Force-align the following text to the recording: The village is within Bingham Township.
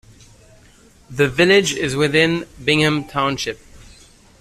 The 1.11 1.27
village 1.29 1.75
is 1.75 1.95
within 1.95 2.47
Bingham 2.65 3.03
Township. 3.07 3.59